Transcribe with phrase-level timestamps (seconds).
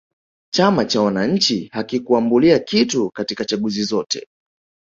[0.53, 4.27] chama cha wananchi hakikuambulia kitu katika chaguzi zote